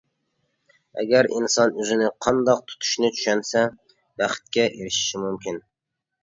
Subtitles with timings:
[1.01, 3.63] ئەگەر ئىنسان ئۆزىنى قانداق تۇتۇشنى چۈشەنسە،
[4.23, 5.63] بەختكە ئېرىشىشى مۇمكىن.